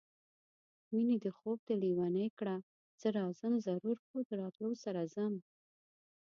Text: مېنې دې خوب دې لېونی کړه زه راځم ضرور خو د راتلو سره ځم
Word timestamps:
مېنې 0.91 1.15
دې 1.23 1.31
خوب 1.37 1.57
دې 1.67 1.75
لېونی 1.81 2.27
کړه 2.39 2.55
زه 3.01 3.07
راځم 3.17 3.53
ضرور 3.67 3.97
خو 4.05 4.17
د 4.27 4.29
راتلو 4.41 4.71
سره 4.83 5.01
ځم 5.13 5.33